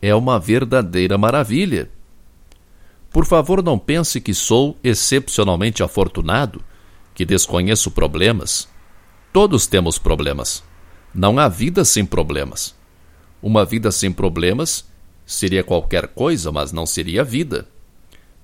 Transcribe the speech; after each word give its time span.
é 0.00 0.14
uma 0.14 0.38
verdadeira 0.38 1.16
maravilha. 1.16 1.90
Por 3.10 3.24
favor, 3.26 3.62
não 3.62 3.78
pense 3.78 4.20
que 4.20 4.32
sou 4.32 4.78
excepcionalmente 4.84 5.82
afortunado, 5.82 6.62
que 7.14 7.24
desconheço 7.24 7.90
problemas, 7.90 8.68
Todos 9.32 9.68
temos 9.68 9.96
problemas. 9.96 10.64
Não 11.14 11.38
há 11.38 11.48
vida 11.48 11.84
sem 11.84 12.04
problemas. 12.04 12.74
Uma 13.40 13.64
vida 13.64 13.92
sem 13.92 14.10
problemas 14.10 14.84
seria 15.24 15.62
qualquer 15.62 16.08
coisa, 16.08 16.50
mas 16.50 16.72
não 16.72 16.84
seria 16.84 17.22
vida. 17.22 17.68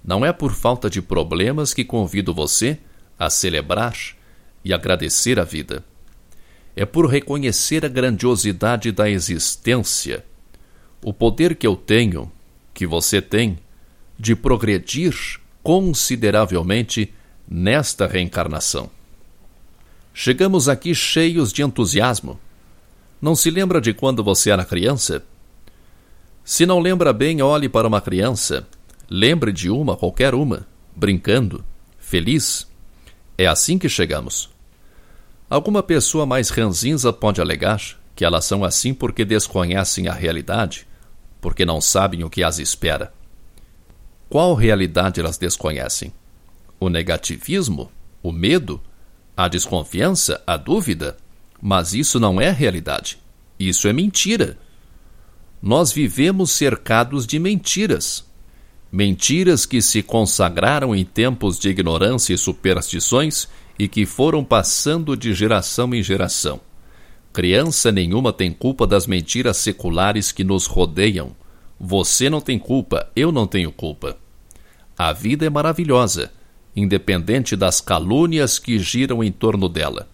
Não 0.05 0.25
é 0.25 0.33
por 0.33 0.53
falta 0.53 0.89
de 0.89 1.03
problemas 1.03 1.75
que 1.75 1.85
convido 1.85 2.33
você 2.33 2.79
a 3.19 3.29
celebrar 3.29 3.96
e 4.64 4.73
agradecer 4.73 5.41
a 5.41 5.45
vida. 5.45 5.85
É 6.77 6.86
por 6.86 7.07
reconhecer 7.07 7.85
a 7.85 7.89
grandiosidade 7.89 8.92
da 8.92 9.11
existência, 9.11 10.25
o 11.02 11.13
poder 11.13 11.57
que 11.57 11.67
eu 11.67 11.75
tenho, 11.75 12.30
que 12.73 12.86
você 12.86 13.20
tem, 13.20 13.58
de 14.17 14.36
progredir 14.36 15.41
consideravelmente 15.64 17.13
nesta 17.48 18.07
reencarnação. 18.07 18.95
Chegamos 20.18 20.66
aqui 20.66 20.94
cheios 20.94 21.52
de 21.52 21.62
entusiasmo. 21.62 22.40
Não 23.20 23.36
se 23.36 23.50
lembra 23.50 23.82
de 23.82 23.92
quando 23.92 24.24
você 24.24 24.50
era 24.50 24.64
criança? 24.64 25.22
Se 26.42 26.64
não 26.64 26.80
lembra 26.80 27.12
bem, 27.12 27.42
olhe 27.42 27.68
para 27.68 27.86
uma 27.86 28.00
criança. 28.00 28.66
Lembre 29.10 29.52
de 29.52 29.68
uma, 29.68 29.94
qualquer 29.94 30.34
uma, 30.34 30.66
brincando, 30.96 31.62
feliz. 31.98 32.66
É 33.36 33.46
assim 33.46 33.78
que 33.78 33.90
chegamos. 33.90 34.48
Alguma 35.50 35.82
pessoa 35.82 36.24
mais 36.24 36.48
ranzinza 36.48 37.12
pode 37.12 37.38
alegar 37.38 37.83
que 38.14 38.24
elas 38.24 38.46
são 38.46 38.64
assim 38.64 38.94
porque 38.94 39.22
desconhecem 39.22 40.08
a 40.08 40.14
realidade, 40.14 40.88
porque 41.42 41.66
não 41.66 41.78
sabem 41.78 42.24
o 42.24 42.30
que 42.30 42.42
as 42.42 42.58
espera. 42.58 43.12
Qual 44.30 44.54
realidade 44.54 45.20
elas 45.20 45.36
desconhecem? 45.36 46.10
O 46.80 46.88
negativismo? 46.88 47.92
O 48.22 48.33
medo? 48.33 48.80
A 49.36 49.48
desconfiança, 49.48 50.42
a 50.47 50.57
dúvida. 50.57 51.17
Mas 51.61 51.92
isso 51.92 52.19
não 52.19 52.41
é 52.41 52.51
realidade. 52.51 53.19
Isso 53.58 53.86
é 53.86 53.92
mentira. 53.92 54.58
Nós 55.61 55.92
vivemos 55.92 56.52
cercados 56.52 57.27
de 57.27 57.39
mentiras. 57.39 58.25
Mentiras 58.91 59.67
que 59.67 59.83
se 59.83 60.02
consagraram 60.02 60.95
em 60.95 61.05
tempos 61.05 61.58
de 61.58 61.69
ignorância 61.69 62.33
e 62.33 62.39
superstições 62.39 63.48
e 63.79 63.89
que 63.89 64.07
foram 64.07 64.42
passando 64.42 65.17
de 65.17 65.35
geração 65.35 65.95
em 65.95 66.02
geração. 66.02 66.61
Criança 67.33 67.92
nenhuma 67.92 68.33
tem 68.33 68.51
culpa 68.51 68.86
das 68.86 69.07
mentiras 69.07 69.58
seculares 69.58 70.33
que 70.33 70.45
nos 70.45 70.67
rodeiam. 70.67 71.36
Você 71.79 72.30
não 72.30 72.41
tem 72.41 72.58
culpa, 72.58 73.11
eu 73.14 73.30
não 73.30 73.46
tenho 73.46 73.70
culpa. 73.70 74.17
A 74.96 75.13
vida 75.13 75.45
é 75.45 75.51
maravilhosa 75.51 76.33
independente 76.77 77.57
das 77.57 77.81
calúnias 77.81 78.59
que 78.59 78.79
giram 78.79 79.25
em 79.25 79.33
torno 79.33 79.67
dela. 79.67 80.07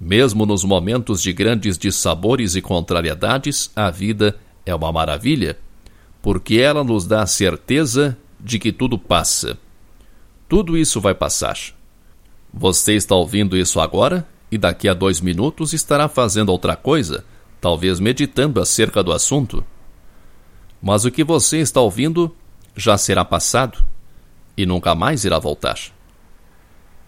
Mesmo 0.00 0.46
nos 0.46 0.62
momentos 0.62 1.20
de 1.20 1.32
grandes 1.32 1.76
dissabores 1.76 2.54
e 2.54 2.62
contrariedades, 2.62 3.70
a 3.74 3.90
vida 3.90 4.38
é 4.64 4.72
uma 4.74 4.92
maravilha, 4.92 5.58
porque 6.22 6.58
ela 6.58 6.84
nos 6.84 7.06
dá 7.06 7.22
a 7.22 7.26
certeza 7.26 8.16
de 8.38 8.58
que 8.58 8.72
tudo 8.72 8.96
passa. 8.96 9.58
Tudo 10.48 10.78
isso 10.78 11.00
vai 11.00 11.14
passar. 11.14 11.58
Você 12.54 12.94
está 12.94 13.14
ouvindo 13.14 13.56
isso 13.56 13.80
agora 13.80 14.26
e 14.50 14.56
daqui 14.56 14.88
a 14.88 14.94
dois 14.94 15.20
minutos 15.20 15.72
estará 15.72 16.08
fazendo 16.08 16.50
outra 16.50 16.76
coisa, 16.76 17.24
talvez 17.60 18.00
meditando 18.00 18.60
acerca 18.60 19.02
do 19.02 19.12
assunto. 19.12 19.64
Mas 20.80 21.04
o 21.04 21.10
que 21.10 21.22
você 21.22 21.58
está 21.58 21.80
ouvindo 21.80 22.34
já 22.74 22.96
será 22.96 23.24
passado 23.24 23.84
e 24.60 24.66
nunca 24.66 24.94
mais 24.94 25.24
irá 25.24 25.38
voltar. 25.38 25.78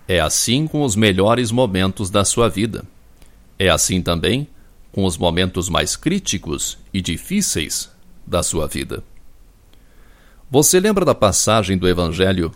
É 0.09 0.21
assim 0.21 0.67
com 0.67 0.83
os 0.83 0.97
melhores 0.97 1.51
momentos 1.51 2.09
da 2.09 2.25
sua 2.25 2.49
vida. 2.49 2.83
É 3.59 3.69
assim 3.69 4.01
também 4.01 4.49
com 4.91 5.05
os 5.05 5.19
momentos 5.19 5.69
mais 5.69 5.95
críticos 5.95 6.79
e 6.93 7.03
difíceis 7.03 7.91
da 8.27 8.43
sua 8.43 8.67
vida. 8.67 9.05
Você 10.51 10.81
lembra 10.81 11.05
da 11.05 11.15
passagem 11.15 11.77
do 11.77 11.87
Evangelho 11.87 12.53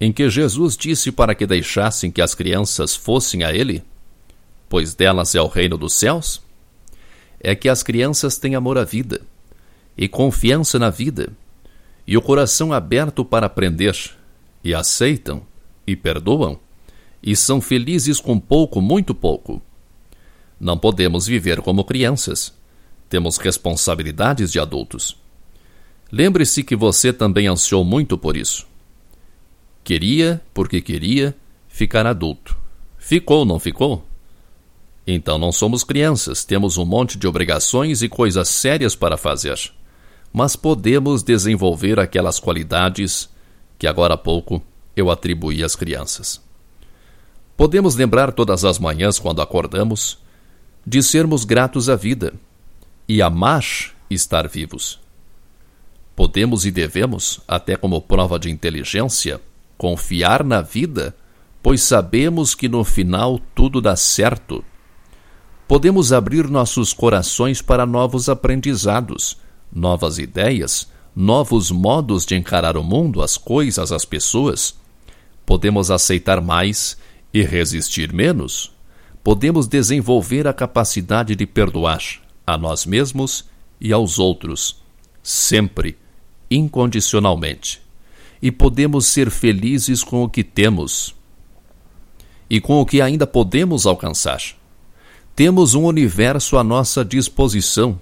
em 0.00 0.12
que 0.12 0.28
Jesus 0.30 0.76
disse 0.76 1.10
para 1.10 1.34
que 1.34 1.46
deixassem 1.46 2.10
que 2.10 2.22
as 2.22 2.34
crianças 2.34 2.94
fossem 2.94 3.42
a 3.42 3.52
Ele? 3.52 3.82
Pois 4.68 4.94
delas 4.94 5.34
é 5.34 5.40
o 5.40 5.48
reino 5.48 5.76
dos 5.76 5.94
céus? 5.94 6.40
É 7.40 7.54
que 7.54 7.68
as 7.68 7.82
crianças 7.82 8.38
têm 8.38 8.54
amor 8.54 8.78
à 8.78 8.84
vida 8.84 9.22
e 9.96 10.06
confiança 10.06 10.78
na 10.78 10.90
vida 10.90 11.32
e 12.06 12.16
o 12.16 12.22
coração 12.22 12.72
aberto 12.72 13.24
para 13.24 13.46
aprender 13.46 13.96
e 14.66 14.74
aceitam, 14.74 15.42
e 15.86 15.94
perdoam, 15.94 16.58
e 17.22 17.36
são 17.36 17.60
felizes 17.60 18.20
com 18.20 18.36
pouco, 18.36 18.80
muito 18.80 19.14
pouco. 19.14 19.62
Não 20.58 20.76
podemos 20.76 21.24
viver 21.24 21.62
como 21.62 21.84
crianças. 21.84 22.52
Temos 23.08 23.36
responsabilidades 23.36 24.50
de 24.50 24.58
adultos. 24.58 25.16
Lembre-se 26.10 26.64
que 26.64 26.74
você 26.74 27.12
também 27.12 27.46
ansiou 27.46 27.84
muito 27.84 28.18
por 28.18 28.36
isso. 28.36 28.66
Queria, 29.84 30.42
porque 30.52 30.80
queria, 30.80 31.32
ficar 31.68 32.04
adulto. 32.04 32.56
Ficou, 32.98 33.44
não 33.44 33.60
ficou? 33.60 34.04
Então 35.06 35.38
não 35.38 35.52
somos 35.52 35.84
crianças, 35.84 36.44
temos 36.44 36.76
um 36.76 36.84
monte 36.84 37.16
de 37.16 37.28
obrigações 37.28 38.02
e 38.02 38.08
coisas 38.08 38.48
sérias 38.48 38.96
para 38.96 39.16
fazer. 39.16 39.60
Mas 40.32 40.56
podemos 40.56 41.22
desenvolver 41.22 42.00
aquelas 42.00 42.40
qualidades 42.40 43.28
que 43.78 43.86
agora 43.86 44.14
há 44.14 44.16
pouco 44.16 44.62
eu 44.94 45.10
atribuí 45.10 45.62
às 45.62 45.76
crianças. 45.76 46.40
Podemos 47.56 47.94
lembrar 47.94 48.32
todas 48.32 48.64
as 48.64 48.78
manhãs, 48.78 49.18
quando 49.18 49.40
acordamos, 49.40 50.18
de 50.86 51.02
sermos 51.02 51.44
gratos 51.44 51.88
à 51.88 51.96
vida 51.96 52.34
e 53.08 53.22
amar 53.22 53.64
estar 54.10 54.46
vivos. 54.48 55.00
Podemos 56.14 56.64
e 56.64 56.70
devemos, 56.70 57.40
até 57.46 57.76
como 57.76 58.00
prova 58.00 58.38
de 58.38 58.50
inteligência, 58.50 59.40
confiar 59.76 60.44
na 60.44 60.60
vida, 60.62 61.14
pois 61.62 61.82
sabemos 61.82 62.54
que 62.54 62.68
no 62.68 62.84
final 62.84 63.40
tudo 63.54 63.80
dá 63.80 63.96
certo. 63.96 64.64
Podemos 65.66 66.12
abrir 66.12 66.48
nossos 66.48 66.92
corações 66.92 67.60
para 67.60 67.84
novos 67.84 68.28
aprendizados, 68.28 69.38
novas 69.72 70.18
ideias, 70.18 70.88
novos 71.16 71.70
modos 71.70 72.26
de 72.26 72.36
encarar 72.36 72.76
o 72.76 72.84
mundo, 72.84 73.22
as 73.22 73.38
coisas, 73.38 73.90
as 73.90 74.04
pessoas. 74.04 74.76
Podemos 75.46 75.90
aceitar 75.90 76.42
mais 76.42 76.98
e 77.32 77.42
resistir 77.42 78.12
menos. 78.12 78.70
Podemos 79.24 79.66
desenvolver 79.66 80.46
a 80.46 80.52
capacidade 80.52 81.34
de 81.34 81.46
perdoar 81.46 82.02
a 82.46 82.58
nós 82.58 82.84
mesmos 82.84 83.46
e 83.80 83.94
aos 83.94 84.18
outros, 84.18 84.82
sempre 85.22 85.96
incondicionalmente. 86.50 87.80
E 88.42 88.52
podemos 88.52 89.06
ser 89.06 89.30
felizes 89.30 90.04
com 90.04 90.22
o 90.22 90.28
que 90.28 90.44
temos 90.44 91.14
e 92.48 92.60
com 92.60 92.80
o 92.80 92.84
que 92.84 93.00
ainda 93.00 93.26
podemos 93.26 93.86
alcançar. 93.86 94.40
Temos 95.34 95.74
um 95.74 95.84
universo 95.84 96.58
à 96.58 96.62
nossa 96.62 97.02
disposição 97.04 97.98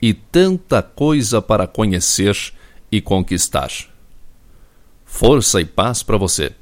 e 0.00 0.14
tanta 0.14 0.80
coisa 0.82 1.42
para 1.42 1.66
conhecer 1.66 2.52
e 2.90 3.00
conquistar. 3.00 3.70
Força 5.04 5.60
e 5.60 5.64
paz 5.64 6.02
para 6.02 6.16
você. 6.16 6.52